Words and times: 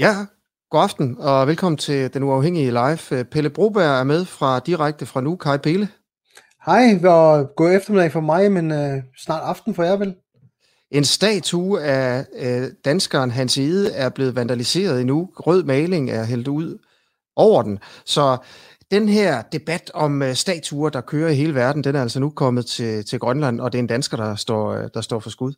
Ja, 0.00 0.14
god 0.70 0.82
aften 0.82 1.16
og 1.18 1.46
velkommen 1.46 1.76
til 1.76 2.14
Den 2.14 2.22
Uafhængige 2.22 2.70
Live. 2.70 3.24
Pelle 3.24 3.50
Broberg 3.50 4.00
er 4.00 4.04
med 4.04 4.24
fra 4.24 4.58
direkte 4.58 5.06
fra 5.06 5.20
nu. 5.20 5.38
Hej 5.44 5.56
Pelle. 5.56 5.88
Hej, 6.66 7.00
og 7.04 7.50
god 7.56 7.72
eftermiddag 7.72 8.12
for 8.12 8.20
mig, 8.20 8.52
men 8.52 8.72
øh, 8.72 9.02
snart 9.16 9.42
aften 9.42 9.74
for 9.74 9.82
jer 9.82 9.96
vel? 9.96 10.14
En 10.90 11.04
statue 11.04 11.82
af 11.82 12.26
øh, 12.38 12.68
danskeren 12.84 13.30
Hans 13.30 13.58
Ede 13.58 13.92
er 13.92 14.08
blevet 14.08 14.36
vandaliseret 14.36 15.00
i 15.00 15.04
nu. 15.04 15.30
Rød 15.36 15.64
maling 15.64 16.10
er 16.10 16.24
hældt 16.24 16.48
ud 16.48 16.78
over 17.36 17.62
den. 17.62 17.78
Så 18.04 18.36
den 18.90 19.08
her 19.08 19.42
debat 19.42 19.90
om 19.94 20.22
øh, 20.22 20.34
statuer, 20.34 20.90
der 20.90 21.00
kører 21.00 21.30
i 21.30 21.34
hele 21.34 21.54
verden, 21.54 21.84
den 21.84 21.96
er 21.96 22.02
altså 22.02 22.20
nu 22.20 22.30
kommet 22.30 22.66
til, 22.66 23.04
til 23.04 23.18
Grønland, 23.18 23.60
og 23.60 23.72
det 23.72 23.78
er 23.78 23.82
en 23.82 23.86
dansker, 23.86 24.16
der 24.16 24.34
står, 24.34 24.72
øh, 24.72 24.88
der 24.94 25.00
står 25.00 25.20
for 25.20 25.30
skud. 25.30 25.52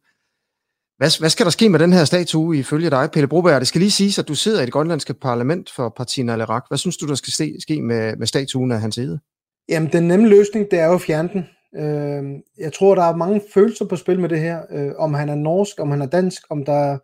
Hvad, 0.98 1.18
hvad 1.20 1.30
skal 1.30 1.46
der 1.46 1.50
ske 1.50 1.68
med 1.68 1.78
den 1.78 1.92
her 1.92 2.04
statue 2.04 2.58
ifølge 2.58 2.90
dig, 2.90 3.10
Pelle 3.12 3.28
Broberg? 3.28 3.60
Det 3.60 3.68
skal 3.68 3.78
lige 3.78 3.90
siges, 3.90 4.18
at 4.18 4.28
du 4.28 4.34
sidder 4.34 4.62
i 4.62 4.64
det 4.64 4.72
grønlandske 4.72 5.14
parlament 5.14 5.70
for 5.76 5.94
Partina 5.96 6.36
Lerak. 6.36 6.64
Hvad 6.68 6.78
synes 6.78 6.96
du, 6.96 7.06
der 7.06 7.14
skal 7.14 7.32
ske 7.60 7.82
med, 7.82 8.16
med 8.16 8.26
statuen 8.26 8.72
af 8.72 8.80
Hans 8.80 8.98
Ede? 8.98 9.20
Jamen, 9.68 9.92
den 9.92 10.08
nemme 10.08 10.28
løsning, 10.28 10.66
det 10.70 10.78
er 10.78 10.86
jo 10.86 10.94
at 10.94 11.00
fjerne 11.00 11.28
den. 11.32 11.44
Øh, 11.76 12.40
jeg 12.58 12.72
tror, 12.72 12.94
der 12.94 13.02
er 13.02 13.16
mange 13.16 13.42
følelser 13.54 13.84
på 13.84 13.96
spil 13.96 14.20
med 14.20 14.28
det 14.28 14.40
her. 14.40 14.60
Øh, 14.70 14.90
om 14.98 15.14
han 15.14 15.28
er 15.28 15.34
norsk, 15.34 15.80
om 15.80 15.90
han 15.90 16.02
er 16.02 16.06
dansk, 16.06 16.42
om 16.50 16.64
der 16.64 16.72
er, 16.72 16.98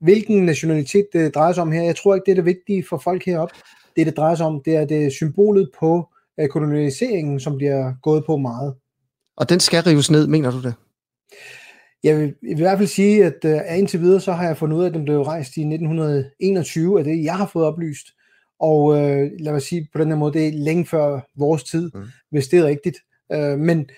hvilken 0.00 0.46
nationalitet 0.46 1.06
det 1.12 1.34
drejer 1.34 1.52
sig 1.52 1.62
om 1.62 1.72
her. 1.72 1.82
Jeg 1.82 1.96
tror 1.96 2.14
ikke, 2.14 2.24
det 2.24 2.30
er 2.30 2.36
det 2.36 2.44
vigtige 2.44 2.84
for 2.88 2.98
folk 2.98 3.24
heroppe. 3.24 3.54
Det, 3.96 4.06
det 4.06 4.16
drejer 4.16 4.34
sig 4.34 4.46
om, 4.46 4.62
det 4.64 4.76
er 4.76 4.84
det 4.84 5.12
symbolet 5.12 5.70
på 5.80 6.08
øh, 6.40 6.48
koloniseringen, 6.48 7.40
som 7.40 7.56
bliver 7.56 7.92
gået 8.02 8.24
på 8.26 8.36
meget. 8.36 8.74
Og 9.36 9.48
den 9.48 9.60
skal 9.60 9.82
rives 9.82 10.10
ned, 10.10 10.26
mener 10.26 10.50
du 10.50 10.62
det? 10.62 10.74
Jeg 12.02 12.18
vil 12.18 12.34
i 12.42 12.54
hvert 12.54 12.78
fald 12.78 12.88
sige, 12.88 13.24
at 13.24 13.44
uh, 13.44 13.78
indtil 13.78 14.00
videre, 14.00 14.20
så 14.20 14.32
har 14.32 14.46
jeg 14.46 14.56
fundet 14.56 14.76
ud 14.76 14.82
af, 14.82 14.88
at 14.88 14.94
den 14.94 15.04
blev 15.04 15.22
rejst 15.22 15.56
i 15.56 15.60
1921, 15.60 16.98
af 16.98 17.04
det 17.04 17.24
jeg 17.24 17.36
har 17.36 17.46
fået 17.46 17.66
oplyst. 17.66 18.06
Og 18.60 18.84
uh, 18.84 18.96
lad 19.40 19.52
mig 19.52 19.62
sige 19.62 19.88
på 19.92 19.98
den 19.98 20.08
her 20.08 20.16
måde, 20.16 20.32
det 20.32 20.48
er 20.48 20.52
længe 20.52 20.86
før 20.86 21.20
vores 21.36 21.64
tid, 21.64 21.90
mm. 21.94 22.02
hvis 22.30 22.48
det 22.48 22.58
er 22.58 22.66
rigtigt. 22.66 22.96
Uh, 23.34 23.58
men 23.58 23.90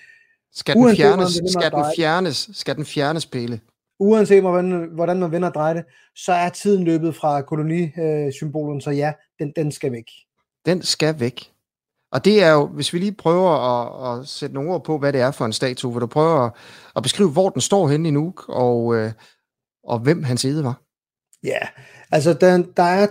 skal 0.53 0.75
den 0.75 0.95
fjernes, 0.95 1.41
skal 1.47 1.71
den 1.71 1.85
fjernes, 1.97 2.49
skal 2.53 2.75
den 2.75 2.85
fjernes, 2.85 3.25
Pele? 3.25 3.59
Uanset 3.99 4.41
hvordan, 4.41 4.89
hvordan 4.93 5.19
man 5.19 5.31
vender 5.31 5.47
og 5.47 5.53
drejer 5.53 5.73
det, 5.73 5.83
så 6.15 6.33
er 6.33 6.49
tiden 6.49 6.83
løbet 6.83 7.15
fra 7.15 7.41
kolonisymbolen, 7.41 8.81
så 8.81 8.91
ja, 8.91 9.13
den, 9.39 9.53
den 9.55 9.71
skal 9.71 9.91
væk. 9.91 10.05
Den 10.65 10.81
skal 10.81 11.19
væk. 11.19 11.51
Og 12.15 12.25
det 12.25 12.43
er 12.43 12.51
jo, 12.51 12.67
hvis 12.67 12.93
vi 12.93 12.99
lige 12.99 13.11
prøver 13.11 13.51
at, 13.51 14.19
at 14.19 14.27
sætte 14.27 14.55
nogle 14.55 14.71
ord 14.71 14.83
på, 14.83 14.97
hvad 14.97 15.13
det 15.13 15.21
er 15.21 15.31
for 15.31 15.45
en 15.45 15.53
statue, 15.53 15.91
hvor 15.91 15.99
du 15.99 16.07
prøver 16.07 16.39
at, 16.45 16.51
at 16.95 17.03
beskrive, 17.03 17.29
hvor 17.29 17.49
den 17.49 17.61
står 17.61 17.87
henne 17.87 18.07
i 18.07 18.11
Nuuk, 18.11 18.49
og, 18.49 18.95
øh, 18.95 19.11
og 19.83 19.99
hvem 19.99 20.23
hans 20.23 20.41
side 20.41 20.63
var. 20.63 20.81
Ja, 21.43 21.59
altså 22.11 22.33
der, 22.33 22.63
der 22.77 22.83
er, 22.83 23.07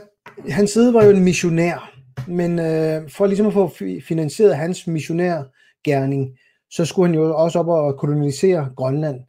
hans 0.49 0.71
side 0.71 0.95
var 0.95 1.05
jo 1.05 1.11
en 1.11 1.25
missionær, 1.25 1.93
men 2.29 2.59
øh, 2.59 3.11
for 3.11 3.27
ligesom 3.27 3.47
at 3.47 3.53
få 3.53 3.73
finansieret 4.09 4.57
hans 4.57 4.87
missionærgærning, 4.87 6.39
så 6.71 6.85
skulle 6.85 7.09
han 7.09 7.15
jo 7.15 7.37
også 7.37 7.59
op 7.59 7.69
og 7.69 7.99
kolonisere 7.99 8.69
Grønland. 8.77 9.21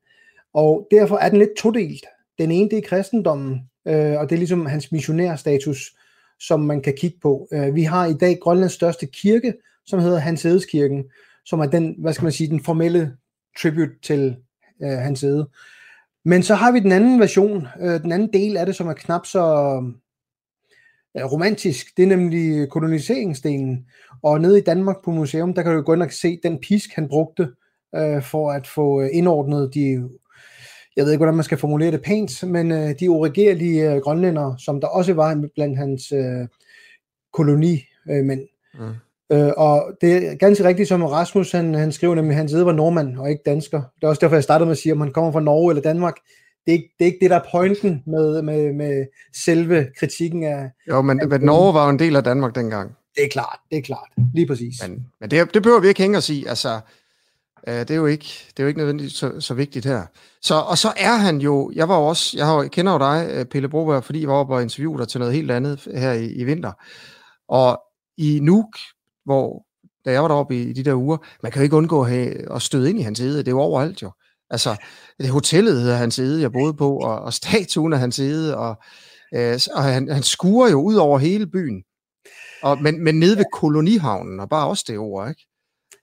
Og 0.54 0.88
derfor 0.92 1.18
er 1.18 1.30
den 1.30 1.40
lidt 1.40 1.58
todelt. 1.58 2.06
Den 2.40 2.52
ene, 2.52 2.70
det 2.70 2.78
er 2.78 2.88
kristendommen, 2.90 3.62
øh, 3.88 4.20
og 4.20 4.30
det 4.30 4.36
er 4.36 4.40
ligesom 4.40 4.66
hans 4.66 4.92
missionærstatus, 4.92 5.96
som 6.40 6.60
man 6.60 6.82
kan 6.82 6.94
kigge 6.98 7.18
på. 7.22 7.48
Øh, 7.54 7.76
vi 7.76 7.84
har 7.84 8.06
i 8.06 8.14
dag 8.14 8.38
Grønlands 8.42 8.74
største 8.74 9.06
kirke, 9.06 9.54
som 9.86 10.00
hedder 10.00 10.18
Hans 10.18 10.46
Edeskirken, 10.46 11.04
som 11.46 11.60
er 11.60 11.66
den, 11.66 11.96
hvad 11.98 12.14
skal 12.14 12.26
man 12.26 12.32
sige, 12.32 12.50
den 12.50 12.64
formelle 12.64 13.18
tribute 13.62 13.96
til 14.04 14.36
øh, 14.84 14.90
Hans 14.90 15.24
Ede. 15.24 15.50
Men 16.26 16.44
så 16.44 16.56
har 16.56 16.72
vi 16.72 16.80
den 16.80 16.92
anden 16.92 17.20
version, 17.20 17.68
øh, 17.82 18.02
den 18.02 18.12
anden 18.12 18.34
del 18.34 18.58
af 18.58 18.66
det, 18.66 18.76
som 18.76 18.88
er 18.88 18.94
knap 18.94 19.26
så 19.26 19.44
øh, 21.18 21.24
romantisk. 21.24 21.98
Det 21.98 22.04
er 22.04 22.08
nemlig 22.08 22.70
koloniseringsdelen. 22.70 23.86
Og 24.24 24.42
nede 24.42 24.58
i 24.58 24.64
Danmark 24.64 24.96
på 25.04 25.12
museum, 25.12 25.54
der 25.54 25.64
kan 25.64 25.76
du 25.76 25.82
gå 25.82 25.94
ind 25.94 26.04
og 26.04 26.12
se 26.12 26.40
den 26.44 26.60
pisk, 26.60 26.90
han 26.96 27.08
brugte 27.08 27.50
øh, 27.96 28.24
for 28.24 28.52
at 28.52 28.68
få 28.68 29.02
øh, 29.02 29.10
indordnet 29.14 29.74
de 29.74 30.10
jeg 30.96 31.06
ved 31.06 31.12
ikke, 31.12 31.20
hvordan 31.20 31.36
man 31.36 31.44
skal 31.44 31.58
formulere 31.58 31.92
det 31.92 32.02
pænt, 32.02 32.44
men 32.44 32.72
øh, 32.72 32.94
de 33.00 33.08
origerlige 33.08 33.92
øh, 33.92 34.02
grønlændere, 34.02 34.56
som 34.60 34.82
der 34.82 34.88
også 34.88 35.14
var 35.14 35.44
blandt 35.56 35.78
hans 35.78 36.12
øh, 36.12 36.48
kolonimænd. 37.34 38.42
Øh, 38.80 38.88
mm. 38.88 39.36
øh, 39.38 39.52
og 39.58 39.92
det 40.02 40.28
er 40.28 40.36
ganske 40.36 40.64
rigtigt, 40.64 40.90
som 40.90 41.04
Rasmus 41.04 41.52
han, 41.52 41.74
han 41.74 41.92
skriver, 41.92 42.16
nemlig 42.16 42.32
at 42.32 42.38
hans 42.38 42.56
var 42.56 42.72
nordmand 42.72 43.18
og 43.18 43.30
ikke 43.30 43.44
dansker. 43.46 43.82
Det 43.96 44.04
er 44.04 44.08
også 44.08 44.20
derfor, 44.20 44.36
jeg 44.36 44.44
startede 44.44 44.66
med 44.66 44.72
at 44.72 44.78
sige, 44.78 44.94
om 44.94 45.02
han 45.02 45.12
kommer 45.12 45.32
fra 45.32 45.40
Norge 45.40 45.72
eller 45.72 45.82
Danmark. 45.82 46.16
Det 46.66 46.72
er, 46.72 46.78
ikke, 46.78 46.90
det 47.00 47.06
er 47.06 47.06
ikke 47.06 47.20
det, 47.22 47.30
der 47.30 47.36
er 47.36 47.50
pointen 47.52 48.04
med, 48.06 48.42
med, 48.42 48.74
med 48.74 49.06
selve 49.36 49.88
kritikken 50.00 50.44
af... 50.44 50.70
Jo, 50.90 51.02
men, 51.02 51.20
af, 51.20 51.28
men 51.28 51.42
Norge 51.42 51.74
var 51.74 51.84
jo 51.84 51.90
en 51.90 52.00
del 52.00 52.16
af 52.16 52.24
Danmark 52.24 52.56
dengang. 52.56 52.96
Det 53.16 53.24
er 53.24 53.30
klart, 53.30 53.60
det 53.72 53.78
er 53.78 53.82
klart. 53.82 54.10
Lige 54.34 54.48
præcis. 54.48 54.88
Men, 54.88 55.08
men 55.22 55.32
det, 55.32 55.54
det 55.54 55.64
behøver 55.64 55.82
vi 55.82 55.88
ikke 55.88 56.02
hænge 56.02 56.18
os 56.18 56.30
i. 56.30 56.46
Altså, 56.46 56.80
Øh, 57.68 57.80
det, 57.80 57.92
er 57.92 57.96
jo 57.96 58.06
ikke, 58.06 58.46
det 58.48 58.60
er 58.60 58.64
jo 58.64 58.68
ikke 58.68 58.78
nødvendigvis 58.78 59.14
så, 59.14 59.40
så 59.40 59.54
vigtigt 59.54 59.86
her. 59.86 60.04
Så, 60.42 60.56
og 60.56 60.78
så 60.78 60.94
er 60.98 61.16
han 61.16 61.38
jo, 61.38 61.72
jeg 61.76 61.90
var 61.90 61.98
jo 61.98 62.06
også, 62.06 62.38
jeg, 62.38 62.46
har, 62.46 62.64
kender 62.64 62.92
jo 62.92 63.00
dig, 63.00 63.30
øh, 63.32 63.46
Pelle 63.46 63.70
Broberg, 63.70 64.04
fordi 64.04 64.20
jeg 64.22 64.30
var 64.30 64.36
oppe 64.36 64.56
og 64.56 64.62
interviewede 64.62 65.00
dig 65.00 65.08
til 65.08 65.20
noget 65.20 65.34
helt 65.34 65.52
andet 65.52 65.88
her 65.96 66.12
i, 66.12 66.26
i 66.26 66.44
vinter. 66.44 66.72
Og 67.50 67.82
i 68.18 68.40
Nuuk, 68.42 68.78
hvor, 69.26 69.66
da 70.06 70.12
jeg 70.12 70.22
var 70.22 70.28
deroppe 70.28 70.56
i, 70.56 70.70
i 70.70 70.74
de 70.74 70.84
der 70.84 70.94
uger, 70.94 71.18
man 71.44 71.52
kan 71.52 71.60
jo 71.60 71.64
ikke 71.64 71.76
undgå 71.76 72.02
at, 72.02 72.10
have, 72.10 72.56
at 72.56 72.62
støde 72.62 72.90
ind 72.90 73.00
i 73.00 73.02
hans 73.02 73.20
ede, 73.20 73.38
det 73.38 73.48
er 73.48 73.52
jo 73.52 73.60
overalt 73.60 74.02
jo. 74.02 74.12
Altså, 74.50 74.76
det 75.20 75.30
hotellet 75.30 75.82
hedder 75.82 75.96
hans 75.96 76.20
ede, 76.20 76.42
jeg 76.42 76.52
boede 76.52 76.74
på, 76.74 76.98
og, 76.98 77.20
og 77.20 77.34
statuen 77.34 77.94
af 77.94 78.00
hans 78.00 78.20
ede, 78.20 78.58
og, 78.58 78.76
øh, 79.36 79.60
og 79.74 79.84
han, 79.84 80.10
han 80.10 80.24
skuer 80.24 80.70
jo 80.70 80.82
ud 80.82 80.96
over 80.96 81.20
hele 81.20 81.48
byen. 81.48 81.84
Og, 82.64 82.82
men, 82.82 83.04
men 83.04 83.20
nede 83.20 83.38
ved 83.38 83.46
kolonihavnen, 83.54 84.40
og 84.40 84.50
bare 84.50 84.68
også 84.68 84.86
det 84.88 84.98
ord, 84.98 85.30
ikke? 85.30 85.48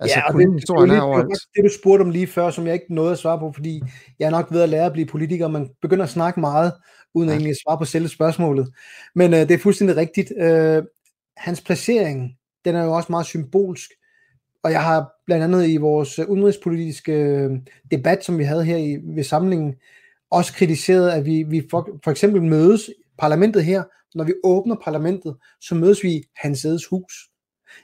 Altså, 0.03 0.19
ja, 0.19 0.33
og 0.33 0.41
det, 0.41 0.49
det, 0.49 0.69
det, 0.69 1.29
det, 1.31 1.39
det, 1.57 1.65
du 1.65 1.79
spurgte 1.81 2.03
om 2.03 2.11
lige 2.11 2.27
før, 2.27 2.51
som 2.51 2.67
jeg 2.67 2.75
ikke 2.75 2.95
nåede 2.95 3.13
at 3.13 3.19
svare 3.19 3.39
på, 3.39 3.53
fordi 3.55 3.83
jeg 4.19 4.27
er 4.27 4.31
nok 4.31 4.47
ved 4.51 4.63
at 4.63 4.69
lære 4.69 4.87
at 4.87 4.93
blive 4.93 5.07
politiker, 5.07 5.49
man 5.49 5.71
begynder 5.83 6.05
at 6.05 6.11
snakke 6.11 6.41
meget, 6.41 6.73
uden 7.15 7.29
ja. 7.29 7.35
egentlig 7.35 7.51
at 7.51 7.57
svare 7.67 7.79
på 7.79 7.85
selve 7.85 8.09
spørgsmålet. 8.09 8.73
Men 9.15 9.35
øh, 9.35 9.41
det 9.41 9.51
er 9.51 9.59
fuldstændig 9.59 9.97
rigtigt. 9.97 10.33
Øh, 10.39 10.83
hans 11.37 11.61
placering, 11.61 12.37
den 12.65 12.75
er 12.75 12.85
jo 12.85 12.93
også 12.93 13.13
meget 13.13 13.27
symbolsk, 13.27 13.91
og 14.63 14.73
jeg 14.73 14.83
har 14.83 15.13
blandt 15.27 15.45
andet 15.45 15.69
i 15.69 15.77
vores 15.77 16.19
udenrigspolitiske 16.19 17.13
øh, 17.13 17.51
debat, 17.91 18.25
som 18.25 18.39
vi 18.39 18.45
havde 18.45 18.65
her 18.65 18.77
i, 18.77 18.99
ved 19.17 19.25
samlingen, 19.25 19.75
også 20.31 20.53
kritiseret, 20.53 21.11
at 21.11 21.25
vi, 21.25 21.43
vi 21.43 21.67
for, 21.71 21.89
for 22.05 22.11
eksempel 22.11 22.43
mødes 22.43 22.91
parlamentet 23.19 23.65
her, 23.65 23.83
når 24.15 24.25
vi 24.25 24.33
åbner 24.45 24.77
parlamentet, 24.85 25.37
så 25.61 25.75
mødes 25.75 26.03
vi 26.03 26.13
i 26.13 26.23
Hans 26.37 26.67
hus 26.91 27.32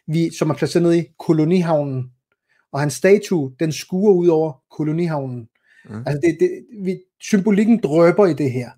vi, 0.06 0.31
som 0.38 0.50
er 0.50 0.54
placeret 0.54 0.82
nede 0.82 0.99
i 0.99 1.06
kolonihavnen. 1.19 2.12
Og 2.72 2.81
hans 2.81 2.94
statue, 2.94 3.53
den 3.60 3.72
skuer 3.72 4.12
ud 4.12 4.28
over 4.28 4.62
kolonihavnen. 4.71 5.49
Mm. 5.91 6.03
Altså 6.06 6.21
det, 6.25 6.37
det, 6.41 6.50
vi, 6.84 6.99
symbolikken 7.21 7.81
drøber 7.82 8.27
i 8.27 8.34
det 8.34 8.53
her. 8.53 8.71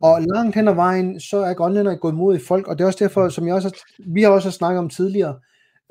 Og 0.00 0.22
langt 0.22 0.56
hen 0.56 0.68
ad 0.68 0.74
vejen, 0.74 1.20
så 1.20 1.36
er 1.36 1.54
grønlænder 1.54 1.96
gået 1.96 2.14
mod 2.14 2.36
i 2.36 2.40
folk, 2.40 2.68
og 2.68 2.78
det 2.78 2.84
er 2.84 2.86
også 2.86 3.04
derfor, 3.04 3.28
som 3.28 3.46
jeg 3.46 3.54
også 3.54 3.68
har, 3.68 4.04
vi 4.12 4.22
har 4.22 4.30
også 4.30 4.50
snakket 4.50 4.78
om 4.78 4.88
tidligere, 4.88 5.38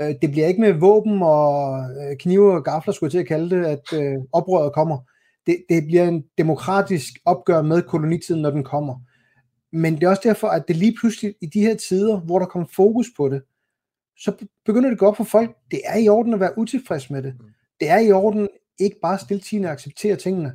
øh, 0.02 0.16
det 0.22 0.32
bliver 0.32 0.48
ikke 0.48 0.62
med 0.62 0.74
våben 0.74 1.22
og 1.22 1.80
øh, 1.80 2.18
knive 2.20 2.54
og 2.54 2.64
gafler, 2.64 2.94
skulle 2.94 3.08
jeg 3.08 3.12
til 3.12 3.20
at 3.20 3.28
kalde 3.28 3.56
det, 3.56 3.66
at 3.66 3.94
øh, 3.94 4.18
oprøret 4.32 4.74
kommer. 4.74 4.98
Det, 5.46 5.64
det 5.70 5.86
bliver 5.86 6.08
en 6.08 6.24
demokratisk 6.38 7.14
opgør 7.26 7.62
med 7.62 7.82
kolonitiden, 7.82 8.42
når 8.42 8.50
den 8.50 8.64
kommer. 8.64 8.96
Men 9.72 9.96
det 9.96 10.04
er 10.04 10.10
også 10.10 10.22
derfor, 10.26 10.48
at 10.48 10.64
det 10.68 10.76
lige 10.76 10.96
pludselig 11.00 11.36
i 11.42 11.46
de 11.46 11.62
her 11.62 11.76
tider, 11.76 12.20
hvor 12.20 12.40
der 12.40 12.46
kommer 12.46 12.68
fokus 12.76 13.08
på 13.18 13.30
det, 13.30 13.42
så 14.18 14.46
begynder 14.66 14.90
det 14.90 14.96
at 14.96 15.00
gå 15.00 15.06
op 15.06 15.18
for 15.18 15.24
folk, 15.24 15.56
det 15.72 15.82
er 15.86 15.98
i 15.98 16.08
orden 16.08 16.34
at 16.34 16.40
være 16.40 16.58
utilfreds 16.58 17.10
med 17.10 17.24
det. 17.24 17.34
Mm. 17.40 17.46
Det 17.80 17.90
er 17.90 18.00
i 18.00 18.12
orden 18.12 18.50
ikke 18.80 18.98
bare 19.02 19.20
stiltigende 19.20 19.68
at 19.68 19.74
acceptere 19.74 20.16
tingene. 20.16 20.54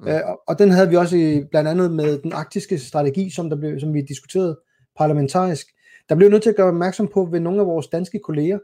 Mm. 0.00 0.08
Øh, 0.08 0.20
og, 0.24 0.40
og 0.48 0.58
den 0.58 0.70
havde 0.70 0.88
vi 0.88 0.96
også 0.96 1.16
i, 1.16 1.44
blandt 1.50 1.70
andet 1.70 1.92
med 1.92 2.18
den 2.18 2.32
arktiske 2.32 2.78
strategi, 2.78 3.30
som, 3.30 3.50
der 3.50 3.56
blev, 3.56 3.80
som 3.80 3.94
vi 3.94 4.00
diskuterede 4.00 4.60
parlamentarisk. 4.98 5.66
Der 6.08 6.14
blev 6.14 6.30
nødt 6.30 6.42
til 6.42 6.50
at 6.50 6.56
gøre 6.56 6.68
opmærksom 6.68 7.08
på 7.14 7.24
ved 7.24 7.40
nogle 7.40 7.60
af 7.60 7.66
vores 7.66 7.86
danske 7.86 8.18
kolleger, 8.18 8.58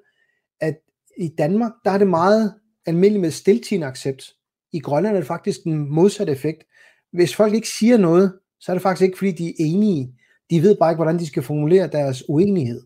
at 0.60 0.74
i 1.18 1.28
Danmark, 1.38 1.72
der 1.84 1.90
er 1.90 1.98
det 1.98 2.08
meget 2.08 2.54
almindeligt 2.86 3.20
med 3.20 3.30
stiltigende 3.30 3.86
accept. 3.86 4.32
I 4.72 4.78
Grønland 4.78 5.16
er 5.16 5.20
det 5.20 5.26
faktisk 5.26 5.64
den 5.64 5.90
modsatte 5.90 6.32
effekt. 6.32 6.64
Hvis 7.12 7.36
folk 7.36 7.54
ikke 7.54 7.68
siger 7.68 7.96
noget, 7.96 8.38
så 8.60 8.72
er 8.72 8.74
det 8.74 8.82
faktisk 8.82 9.04
ikke, 9.04 9.18
fordi 9.18 9.32
de 9.32 9.48
er 9.48 9.54
enige. 9.58 10.14
De 10.50 10.62
ved 10.62 10.76
bare 10.76 10.90
ikke, 10.90 11.02
hvordan 11.02 11.18
de 11.18 11.26
skal 11.26 11.42
formulere 11.42 11.86
deres 11.86 12.28
uenighed. 12.28 12.82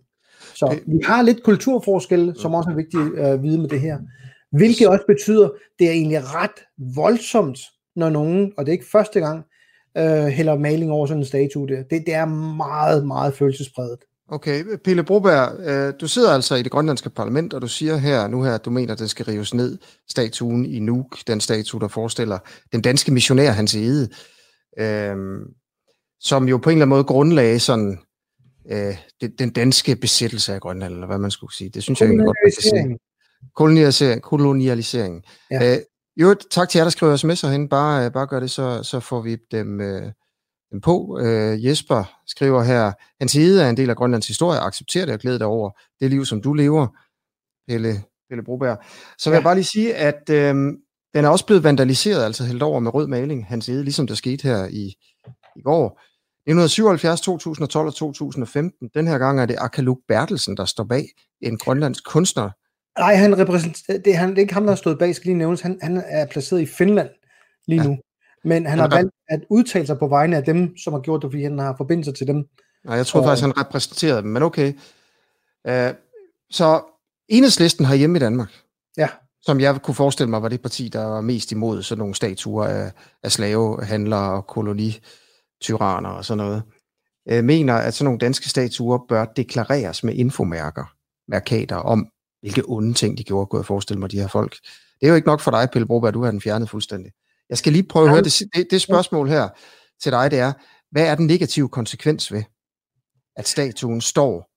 Så 0.57 0.79
vi 0.87 1.01
har 1.05 1.23
lidt 1.23 1.43
kulturforskelle, 1.43 2.35
som 2.37 2.55
også 2.55 2.71
er 2.71 2.75
vigtigt 2.75 3.19
at 3.19 3.43
vide 3.43 3.59
med 3.59 3.69
det 3.69 3.81
her. 3.81 3.99
Hvilket 4.53 4.89
også 4.89 5.05
betyder, 5.07 5.49
det 5.79 5.87
er 5.87 5.93
egentlig 5.93 6.35
ret 6.35 6.61
voldsomt, 6.97 7.59
når 7.97 8.11
nogen, 8.11 8.53
og 8.57 8.67
det 8.67 8.73
er 8.73 8.79
ikke 8.79 8.91
første 8.93 9.21
gang, 9.21 9.45
øh, 9.99 10.27
hælder 10.27 10.59
maling 10.59 10.91
over 10.91 11.07
sådan 11.07 11.21
en 11.21 11.27
statue 11.27 11.69
der. 11.69 11.83
Det, 11.83 12.03
det 12.07 12.15
er 12.15 12.25
meget, 12.57 13.07
meget 13.07 13.35
følelsespræget. 13.35 13.99
Okay, 14.29 14.65
Pelle 14.85 15.03
Broberg, 15.03 15.69
øh, 15.69 15.95
du 16.01 16.09
sidder 16.09 16.31
altså 16.31 16.55
i 16.55 16.63
det 16.63 16.73
grønlandske 16.73 17.11
parlament, 17.11 17.55
og 17.55 17.63
du 17.63 17.69
siger 17.69 17.97
her 17.97 18.27
nu 18.27 18.43
her, 18.43 18.55
at 18.55 18.65
du 18.65 18.71
mener, 18.71 18.93
at 18.93 18.99
det 18.99 19.11
skal 19.11 19.27
rives 19.27 19.55
ned, 19.55 19.79
statuen 20.09 20.67
i 20.67 20.79
Nuuk, 20.79 21.17
den 21.27 21.41
statue, 21.41 21.81
der 21.81 21.89
forestiller 21.89 22.39
den 22.73 22.81
danske 22.81 23.13
missionær 23.13 23.51
Hans 23.51 23.75
Ede, 23.75 24.09
øh, 24.79 25.17
som 26.21 26.49
jo 26.49 26.57
på 26.57 26.71
en 26.71 26.77
eller 26.77 26.85
anden 26.85 26.97
måde 26.97 27.05
grundlagde 27.05 27.61
sådan 27.61 27.99
øh, 28.71 28.97
den, 29.21 29.31
den 29.39 29.51
danske 29.51 29.97
besættelse 29.97 30.55
af 30.55 30.61
Grønland, 30.61 30.95
eller 30.95 31.07
hvad 31.07 31.19
man 31.19 31.31
skulle 31.31 31.55
sige. 31.55 31.71
Det 31.71 31.83
synes 31.83 32.01
jeg 32.01 32.07
egentlig 32.07 32.27
godt, 32.27 32.39
man 32.45 32.53
kan 32.53 32.63
sige. 32.63 32.99
Kolonialisering. 33.57 34.23
Kolonialisering. 34.23 35.25
Ja. 35.51 35.73
Øh, 35.73 35.79
jo, 36.17 36.35
tak 36.51 36.69
til 36.69 36.79
jer, 36.79 36.85
der 36.85 36.91
skriver 36.91 37.17
sms'er 37.17 37.49
hen. 37.49 37.69
Bare, 37.69 38.05
øh, 38.05 38.13
bare 38.13 38.27
gør 38.27 38.41
det, 38.41 38.51
så, 38.51 38.83
så 38.83 39.01
får 39.01 39.23
vi 39.23 39.37
dem, 39.51 39.81
øh, 39.81 40.13
dem 40.73 40.81
på. 40.81 41.19
Øh, 41.23 41.65
Jesper 41.65 42.05
skriver 42.27 42.63
her, 42.63 42.93
hans 43.21 43.33
hede 43.33 43.63
er 43.63 43.71
en 43.71 43.77
del 43.77 43.91
af 43.91 43.97
Grønlands 43.97 44.27
historie. 44.27 44.61
Accepter 44.61 45.05
det 45.05 45.15
og 45.15 45.21
glæder 45.21 45.39
dig 45.39 45.47
over 45.47 45.71
det 46.01 46.11
liv, 46.11 46.25
som 46.25 46.43
du 46.43 46.53
lever. 46.53 46.87
Pelle, 47.69 48.03
Pelle 48.29 48.45
Broberg. 48.45 48.79
Så 49.19 49.31
vil 49.31 49.35
ja. 49.35 49.39
jeg 49.39 49.45
bare 49.45 49.55
lige 49.55 49.65
sige, 49.65 49.95
at 49.95 50.31
øh, 50.31 50.55
den 51.15 51.25
er 51.25 51.29
også 51.29 51.47
blevet 51.47 51.65
vandaliseret, 51.65 52.25
altså 52.25 52.45
hældt 52.45 52.63
over 52.63 52.81
med 52.81 52.95
rød 52.95 53.07
maling, 53.07 53.47
hans 53.47 53.67
hede, 53.67 53.85
ligesom 53.85 54.07
der 54.07 54.15
skete 54.15 54.43
her 54.43 54.67
i, 54.67 54.95
i 55.57 55.63
går. 55.65 56.01
1977, 56.51 57.21
2012 57.21 57.87
og 57.87 57.95
2015. 57.95 58.89
Den 58.95 59.09
her 59.09 59.19
gang 59.19 59.41
er 59.41 59.47
det 59.47 59.57
Akaluk 59.61 59.99
Bertelsen, 60.09 60.57
der 60.57 60.65
står 60.65 60.85
bag 60.85 61.05
en 61.41 61.59
grønlandsk 61.59 62.05
kunstner. 62.05 62.51
Nej, 62.99 63.15
han 63.15 63.39
repræsenterer, 63.39 63.99
det 63.99 64.15
er, 64.15 64.17
han, 64.17 64.31
det 64.31 64.39
er 64.39 64.43
ikke 64.43 64.55
ham, 64.55 64.63
der 64.63 64.71
har 64.71 64.77
stået 64.77 64.99
bag, 64.99 65.15
skal 65.15 65.29
lige 65.29 65.39
nævnes. 65.39 65.61
Han, 65.61 65.79
han 65.83 66.03
er 66.07 66.27
placeret 66.27 66.61
i 66.61 66.67
Finland 66.67 67.09
lige 67.67 67.83
ja. 67.83 67.89
nu. 67.89 67.99
Men 68.45 68.67
han 68.67 68.79
har 68.79 68.89
valgt 68.89 69.15
at 69.29 69.41
udtale 69.51 69.87
sig 69.87 69.99
på 69.99 70.09
vegne 70.09 70.37
af 70.37 70.45
dem, 70.45 70.77
som 70.77 70.93
har 70.93 71.01
gjort 71.01 71.23
det, 71.23 71.31
fordi 71.31 71.43
han 71.43 71.59
har 71.59 71.75
forbindelse 71.77 72.13
til 72.13 72.27
dem. 72.27 72.49
Nej, 72.85 72.97
jeg 72.97 73.07
tror 73.07 73.23
faktisk, 73.23 73.43
han 73.43 73.59
repræsenterede 73.59 74.23
dem, 74.23 74.31
men 74.31 74.43
okay. 74.43 74.73
Uh, 75.69 75.73
så 76.51 76.81
enhedslisten 77.29 77.85
har 77.85 77.95
hjemme 77.95 78.17
i 78.17 78.21
Danmark. 78.21 78.49
Ja. 78.97 79.09
Som 79.43 79.61
jeg 79.61 79.83
kunne 79.83 79.95
forestille 79.95 80.31
mig, 80.31 80.43
var 80.43 80.49
det 80.49 80.63
parti, 80.63 80.89
der 80.89 81.05
var 81.05 81.21
mest 81.21 81.53
imod 81.53 81.83
sådan 81.83 81.99
nogle 81.99 82.15
statuer 82.15 82.67
af, 82.67 82.93
af 83.23 83.33
slavehandlere 83.33 84.31
og 84.33 84.47
koloni 84.47 84.99
tyranner 85.61 86.11
og 86.11 86.25
sådan 86.25 86.45
noget, 86.45 86.63
øh, 87.29 87.45
mener, 87.45 87.75
at 87.75 87.95
sådan 87.95 88.05
nogle 88.05 88.19
danske 88.19 88.49
statuer 88.49 88.99
bør 89.09 89.25
deklareres 89.25 90.05
med 90.05 90.15
infomærker, 90.15 90.95
mærkater 91.29 91.77
om, 91.77 92.09
hvilke 92.41 92.63
onde 92.67 92.95
ting 92.95 93.19
de 93.19 93.25
gjorde, 93.25 93.47
kunne 93.47 93.61
jeg 93.61 93.67
forestille 93.67 94.01
mig, 94.01 94.11
de 94.11 94.21
her 94.21 94.29
folk. 94.29 94.57
Det 95.01 95.07
er 95.07 95.09
jo 95.09 95.15
ikke 95.15 95.29
nok 95.29 95.41
for 95.41 95.51
dig, 95.51 95.69
Pelle 95.73 95.87
Broberg, 95.87 96.15
du 96.15 96.23
har 96.23 96.31
den 96.31 96.41
fjernet 96.41 96.71
fuldstændig. 96.71 97.13
Jeg 97.51 97.59
skal 97.59 97.73
lige 97.73 97.89
prøve 97.89 98.05
at 98.05 98.11
høre 98.11 98.23
det, 98.23 98.43
det, 98.55 98.67
det 98.71 98.83
spørgsmål 98.83 99.29
her 99.29 99.49
til 100.03 100.13
dig, 100.13 100.31
det 100.31 100.39
er, 100.39 100.53
hvad 100.91 101.07
er 101.07 101.15
den 101.15 101.27
negative 101.27 101.69
konsekvens 101.69 102.33
ved, 102.33 102.43
at 103.37 103.49
statuen 103.49 104.01
står 104.01 104.51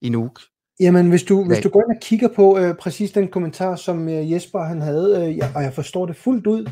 i 0.00 0.08
Nuuk? 0.08 0.40
Jamen, 0.80 1.08
hvis 1.08 1.22
du, 1.22 1.44
hvis 1.44 1.58
du 1.58 1.68
går 1.68 1.80
ind 1.80 1.96
og 1.96 2.02
kigger 2.02 2.28
på 2.36 2.58
øh, 2.58 2.74
præcis 2.76 3.12
den 3.12 3.28
kommentar, 3.28 3.76
som 3.76 4.08
øh, 4.08 4.32
Jesper 4.32 4.58
han 4.58 4.80
havde, 4.80 5.36
øh, 5.40 5.50
og 5.54 5.62
jeg 5.62 5.72
forstår 5.74 6.06
det 6.06 6.16
fuldt 6.16 6.46
ud 6.46 6.70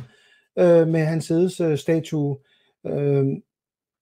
øh, 0.58 0.88
med 0.88 1.04
hans 1.04 1.24
sædes 1.24 1.60
øh, 1.60 1.78
statue, 1.78 2.36
øh, 2.86 3.24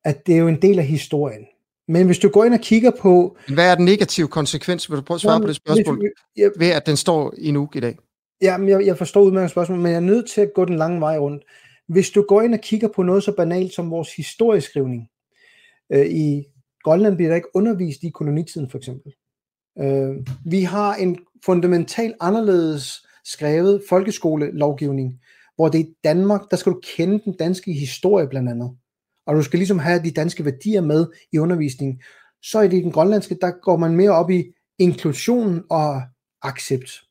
at 0.05 0.27
det 0.27 0.35
er 0.35 0.39
jo 0.39 0.49
en 0.49 0.63
del 0.63 0.79
af 0.79 0.87
historien. 0.87 1.47
Men 1.89 2.07
hvis 2.07 2.19
du 2.19 2.29
går 2.29 2.45
ind 2.45 2.55
og 2.55 2.61
kigger 2.61 2.91
på... 3.01 3.37
Hvad 3.55 3.71
er 3.71 3.75
den 3.75 3.85
negative 3.85 4.29
konsekvens? 4.29 4.91
Vil 4.91 4.97
du 4.97 5.03
prøve 5.03 5.17
at 5.17 5.21
svare 5.21 5.33
Jamen, 5.33 5.45
på 5.45 5.49
det 5.49 5.57
spørgsmål? 5.57 5.99
Hvis, 5.99 6.11
jeg, 6.37 6.51
ved 6.57 6.69
at 6.69 6.87
den 6.87 6.97
står 6.97 7.35
i 7.39 7.51
Nuuk 7.51 7.77
i 7.77 7.81
dag? 7.81 7.97
Jamen, 8.43 8.69
jeg, 8.69 8.87
jeg 8.87 8.99
forstår 8.99 9.21
udmærket 9.21 9.51
spørgsmål, 9.51 9.79
men 9.79 9.93
jeg 9.93 9.97
er 9.97 10.01
nødt 10.01 10.31
til 10.31 10.41
at 10.41 10.51
gå 10.55 10.65
den 10.65 10.77
lange 10.77 11.01
vej 11.01 11.19
rundt. 11.19 11.43
Hvis 11.89 12.11
du 12.11 12.25
går 12.29 12.43
ind 12.43 12.55
og 12.55 12.61
kigger 12.61 12.89
på 12.89 13.03
noget 13.03 13.23
så 13.23 13.33
banalt 13.37 13.75
som 13.75 13.91
vores 13.91 14.17
historieskrivning, 14.17 15.09
øh, 15.93 16.07
i 16.07 16.45
Grønland 16.85 17.17
bliver 17.17 17.29
der 17.29 17.37
ikke 17.37 17.57
undervist 17.57 18.03
i 18.03 18.11
kolonitiden 18.11 18.71
for 18.71 18.79
eksempel. 18.79 19.13
Øh, 19.81 20.17
vi 20.45 20.63
har 20.63 20.95
en 20.95 21.19
fundamentalt 21.45 22.17
anderledes 22.21 23.07
skrevet 23.25 23.83
folkeskolelovgivning, 23.89 25.21
hvor 25.57 25.69
det 25.69 25.81
er 25.81 25.85
i 25.85 25.95
Danmark, 26.05 26.41
der 26.51 26.57
skal 26.57 26.73
du 26.73 26.81
kende 26.97 27.21
den 27.25 27.37
danske 27.39 27.73
historie 27.73 28.29
blandt 28.29 28.49
andet 28.49 28.71
og 29.31 29.37
du 29.37 29.43
skal 29.43 29.59
ligesom 29.59 29.79
have 29.79 30.03
de 30.03 30.11
danske 30.11 30.45
værdier 30.45 30.81
med 30.81 31.07
i 31.33 31.39
undervisningen, 31.39 32.03
så 32.43 32.61
i 32.61 32.69
den 32.69 32.93
grønlandske, 32.93 33.39
der 33.41 33.51
går 33.51 33.77
man 33.77 33.97
mere 33.97 34.11
op 34.11 34.31
i 34.31 34.45
inklusion 34.79 35.63
og 35.71 36.03
accept. 36.43 37.03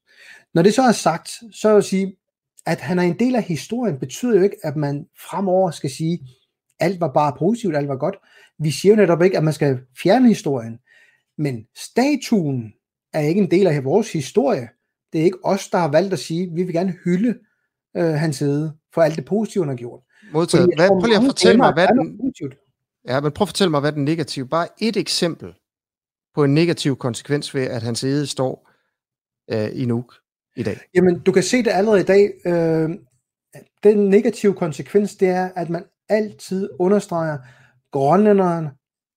Når 0.53 0.61
det 0.61 0.73
så 0.73 0.81
er 0.81 0.91
sagt, 0.91 1.29
så 1.51 1.67
vil 1.67 1.73
jeg 1.73 1.83
sige, 1.83 2.15
at 2.65 2.79
han 2.79 2.99
er 2.99 3.03
en 3.03 3.19
del 3.19 3.35
af 3.35 3.43
historien, 3.43 3.99
betyder 3.99 4.35
jo 4.35 4.43
ikke, 4.43 4.57
at 4.63 4.75
man 4.75 5.05
fremover 5.29 5.71
skal 5.71 5.89
sige, 5.89 6.27
alt 6.79 6.99
var 6.99 7.13
bare 7.13 7.35
positivt, 7.39 7.75
alt 7.75 7.87
var 7.87 7.97
godt. 7.97 8.15
Vi 8.59 8.71
siger 8.71 8.91
jo 8.91 8.95
netop 8.95 9.21
ikke, 9.21 9.37
at 9.37 9.43
man 9.43 9.53
skal 9.53 9.79
fjerne 10.03 10.27
historien. 10.27 10.79
Men 11.37 11.65
statuen 11.75 12.73
er 13.13 13.19
ikke 13.19 13.41
en 13.41 13.51
del 13.51 13.67
af 13.67 13.83
vores 13.83 14.13
historie. 14.13 14.69
Det 15.13 15.21
er 15.21 15.25
ikke 15.25 15.45
os, 15.45 15.69
der 15.69 15.77
har 15.77 15.91
valgt 15.91 16.13
at 16.13 16.19
sige, 16.19 16.43
at 16.43 16.55
vi 16.55 16.63
vil 16.63 16.73
gerne 16.73 16.97
hylde 17.03 17.39
øh, 17.97 18.13
hans 18.13 18.35
side 18.35 18.73
for 18.93 19.01
alt 19.01 19.15
det 19.15 19.25
positive, 19.25 19.63
han 19.63 19.69
har 19.69 19.75
gjort. 19.75 20.01
Modtaget. 20.33 20.69
Hvad, 20.75 20.89
prøv 20.89 21.05
lige 21.05 21.17
at 21.17 21.23
fortælle 21.23 21.57
mig, 21.57 21.73
hvad 21.73 21.87
den... 21.87 22.33
Ja, 23.07 23.19
men 23.21 23.31
prøv 23.31 23.43
at 23.43 23.49
fortælle 23.49 23.71
mig, 23.71 23.79
hvad 23.79 23.91
den 23.91 24.05
negative... 24.05 24.47
Bare 24.47 24.67
et 24.81 24.97
eksempel 24.97 25.53
på 26.35 26.43
en 26.43 26.53
negativ 26.53 26.95
konsekvens 26.95 27.55
ved, 27.55 27.61
at 27.61 27.83
hans 27.83 28.03
ede 28.03 28.27
står 28.27 28.69
øh, 29.51 29.81
i 29.81 29.85
Nuuk 29.85 30.13
i 30.55 30.63
dag. 30.63 30.79
Jamen, 30.95 31.19
du 31.19 31.31
kan 31.31 31.43
se 31.43 31.57
det 31.57 31.71
allerede 31.71 32.01
i 32.01 32.03
dag. 32.03 32.33
Øh, 32.45 32.89
den 33.83 34.09
negative 34.09 34.53
konsekvens, 34.53 35.15
det 35.15 35.27
er, 35.27 35.49
at 35.55 35.69
man 35.69 35.85
altid 36.09 36.69
understreger, 36.79 37.37
grønlænderen 37.91 38.67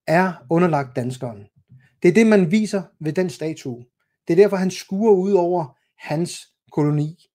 er 0.07 0.33
underlagt 0.49 0.95
danskeren. 0.95 1.47
Det 2.03 2.09
er 2.09 2.13
det, 2.13 2.27
man 2.27 2.51
viser 2.51 2.81
ved 2.99 3.13
den 3.13 3.29
statue. 3.29 3.85
Det 4.27 4.33
er 4.33 4.37
derfor, 4.37 4.57
han 4.57 4.71
skuer 4.71 5.13
ud 5.13 5.31
over 5.31 5.77
hans 5.97 6.39
koloni, 6.71 7.25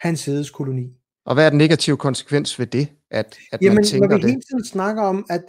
hans 0.00 0.24
hedes 0.24 0.50
koloni. 0.50 1.01
Og 1.24 1.34
hvad 1.34 1.46
er 1.46 1.50
den 1.50 1.58
negative 1.58 1.96
konsekvens 1.96 2.58
ved 2.58 2.66
det, 2.66 2.88
at, 3.10 3.38
at 3.52 3.62
Jamen, 3.62 3.74
man 3.74 3.84
tænker 3.84 4.08
når 4.08 4.16
vi 4.16 4.22
det? 4.22 4.30
hele 4.30 4.42
tiden 4.42 4.64
snakker 4.64 5.02
om, 5.02 5.26
at 5.30 5.42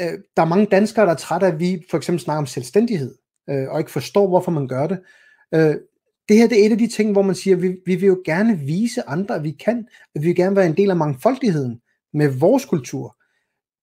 øh, 0.00 0.18
der 0.36 0.42
er 0.42 0.46
mange 0.46 0.66
danskere, 0.66 1.06
der 1.06 1.12
er 1.12 1.16
trætte 1.16 1.46
af, 1.46 1.50
at 1.50 1.60
vi 1.60 1.84
for 1.90 1.96
eksempel 1.96 2.20
snakker 2.20 2.38
om 2.38 2.46
selvstændighed, 2.46 3.14
øh, 3.50 3.68
og 3.68 3.78
ikke 3.78 3.90
forstår, 3.90 4.28
hvorfor 4.28 4.50
man 4.50 4.68
gør 4.68 4.86
det. 4.86 4.98
Øh, 5.54 5.76
det 6.28 6.36
her 6.36 6.48
det 6.48 6.60
er 6.62 6.66
et 6.66 6.72
af 6.72 6.78
de 6.78 6.86
ting, 6.86 7.12
hvor 7.12 7.22
man 7.22 7.34
siger, 7.34 7.56
at 7.56 7.62
vi, 7.62 7.76
vi 7.86 7.94
vil 7.94 8.06
jo 8.06 8.22
gerne 8.24 8.58
vise 8.58 9.08
andre, 9.08 9.34
at 9.34 9.42
vi 9.42 9.50
kan, 9.50 9.88
at 10.14 10.22
vi 10.22 10.26
vil 10.26 10.36
gerne 10.36 10.56
være 10.56 10.66
en 10.66 10.76
del 10.76 10.90
af 10.90 10.96
mangfoldigheden 10.96 11.80
med 12.12 12.28
vores 12.28 12.64
kultur. 12.64 13.16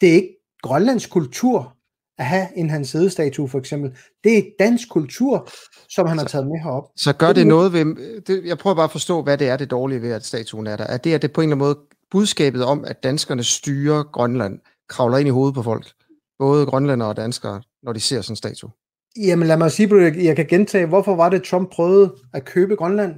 Det 0.02 0.10
er 0.10 0.14
ikke 0.14 0.38
Grønlands 0.62 1.06
kultur 1.06 1.78
at 2.18 2.26
have 2.26 2.48
en 2.56 2.70
hans 2.70 2.90
sædestatue 2.90 3.50
for 3.50 3.60
eksempel. 3.60 3.98
Det 4.24 4.38
er 4.38 4.42
dansk 4.60 4.90
kultur, 4.90 5.50
som 5.90 6.08
han 6.08 6.18
så, 6.18 6.24
har 6.24 6.28
taget 6.28 6.48
med 6.48 6.60
herop. 6.64 6.84
Så 6.96 7.14
gør 7.14 7.34
det, 7.34 7.48
noget 7.48 7.74
ved, 7.74 8.22
det, 8.22 8.46
jeg 8.46 8.58
prøver 8.58 8.76
bare 8.76 8.84
at 8.84 8.92
forstå, 8.92 9.22
hvad 9.22 9.38
det 9.38 9.50
er 9.50 9.58
det 9.58 9.72
dårlige 9.72 10.02
ved, 10.02 10.12
at 10.12 10.26
statuen 10.26 10.68
er 10.68 10.78
der. 10.78 10.84
Er 10.84 10.98
det, 10.98 11.14
at 11.14 11.22
det 11.22 11.32
på 11.32 11.42
en 11.42 11.50
eller 11.50 11.56
anden 11.56 11.68
måde 11.68 11.80
budskabet 12.12 12.66
om, 12.66 12.86
at 12.86 13.04
danskerne 13.04 13.44
styrer 13.44 14.04
Grønland, 14.04 14.60
kravler 14.90 15.18
ind 15.18 15.28
i 15.28 15.32
hovedet 15.32 15.56
på 15.56 15.64
folk? 15.64 15.92
Både 16.40 16.66
grønlændere 16.66 17.10
og 17.10 17.18
danskere, 17.18 17.62
når 17.84 17.94
de 17.94 18.00
ser 18.00 18.22
sådan 18.22 18.32
en 18.32 18.36
statue? 18.36 18.70
Jamen 19.18 19.48
lad 19.48 19.58
mig 19.58 19.72
sige, 19.72 20.06
at 20.06 20.24
jeg 20.24 20.36
kan 20.36 20.46
gentage, 20.46 20.86
hvorfor 20.86 21.16
var 21.16 21.30
det, 21.30 21.44
Trump 21.44 21.72
prøvede 21.72 22.16
at 22.34 22.46
købe 22.46 22.76
Grønland? 22.76 23.16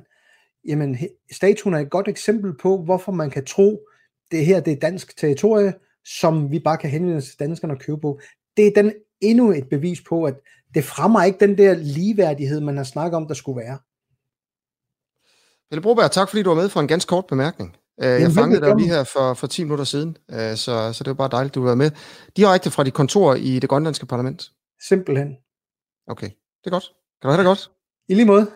Jamen, 0.67 0.97
statuen 1.31 1.75
er 1.75 1.79
et 1.79 1.89
godt 1.89 2.07
eksempel 2.07 2.53
på, 2.61 2.83
hvorfor 2.83 3.11
man 3.11 3.29
kan 3.29 3.45
tro, 3.45 3.79
det 4.31 4.45
her 4.45 4.59
det 4.59 4.73
er 4.73 4.79
dansk 4.79 5.17
territorie, 5.17 5.73
som 6.05 6.51
vi 6.51 6.59
bare 6.59 6.77
kan 6.77 6.89
henvende 6.89 7.21
til 7.21 7.39
danskerne 7.39 7.73
og 7.73 7.79
købe 7.79 8.01
på. 8.01 8.19
Det 8.57 8.67
er 8.67 8.71
den 8.75 8.93
endnu 9.21 9.51
et 9.51 9.69
bevis 9.69 10.01
på, 10.01 10.23
at 10.23 10.35
det 10.73 10.83
fremmer 10.83 11.23
ikke 11.23 11.39
den 11.39 11.57
der 11.57 11.73
ligeværdighed, 11.73 12.59
man 12.61 12.77
har 12.77 12.83
snakket 12.83 13.17
om, 13.17 13.27
der 13.27 13.33
skulle 13.33 13.61
være. 13.61 13.77
Pelle 15.69 15.81
Broberg, 15.81 16.11
tak 16.11 16.29
fordi 16.29 16.43
du 16.43 16.49
var 16.49 16.55
med 16.55 16.69
for 16.69 16.79
en 16.79 16.87
ganske 16.87 17.09
kort 17.09 17.25
bemærkning. 17.27 17.75
Øh, 18.03 18.07
jeg 18.07 18.31
fangede 18.31 18.61
dig 18.61 18.75
lige 18.75 18.89
her 18.89 19.03
for, 19.03 19.33
for 19.33 19.47
10 19.47 19.63
minutter 19.63 19.85
siden, 19.85 20.17
øh, 20.31 20.55
så, 20.55 20.93
så 20.93 21.03
det 21.03 21.07
var 21.07 21.13
bare 21.13 21.29
dejligt, 21.31 21.51
at 21.51 21.55
du 21.55 21.63
var 21.63 21.75
med. 21.75 21.91
Direkte 22.37 22.71
fra 22.71 22.83
dit 22.83 22.93
kontor 22.93 23.35
i 23.35 23.59
det 23.59 23.69
grønlandske 23.69 24.05
parlament? 24.05 24.51
Simpelthen. 24.87 25.35
Okay, 26.07 26.27
det 26.27 26.65
er 26.65 26.69
godt. 26.69 26.91
Kan 27.21 27.27
du 27.27 27.29
have 27.29 27.37
det 27.37 27.45
godt? 27.45 27.71
I 28.09 28.13
lige 28.13 28.25
måde. 28.25 28.47